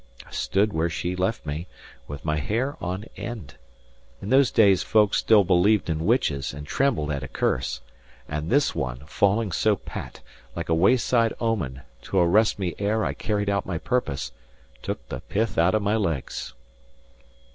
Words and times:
I 0.25 0.31
stood 0.31 0.73
where 0.73 0.89
she 0.89 1.15
left 1.15 1.45
me, 1.45 1.67
with 2.07 2.25
my 2.25 2.37
hair 2.37 2.75
on 2.83 3.05
end. 3.17 3.53
In 4.19 4.31
those 4.31 4.49
days 4.49 4.81
folk 4.81 5.13
still 5.13 5.43
believed 5.43 5.91
in 5.91 6.07
witches 6.07 6.55
and 6.55 6.65
trembled 6.65 7.11
at 7.11 7.21
a 7.21 7.27
curse; 7.27 7.81
and 8.27 8.49
this 8.49 8.73
one, 8.73 9.03
falling 9.05 9.51
so 9.51 9.75
pat, 9.75 10.21
like 10.55 10.69
a 10.69 10.73
wayside 10.73 11.33
omen, 11.39 11.81
to 12.01 12.17
arrest 12.17 12.57
me 12.57 12.73
ere 12.79 13.05
I 13.05 13.13
carried 13.13 13.47
out 13.47 13.67
my 13.67 13.77
purpose, 13.77 14.31
took 14.81 15.07
the 15.07 15.19
pith 15.19 15.59
out 15.59 15.75
of 15.75 15.83
my 15.83 15.97
legs. 15.97 16.55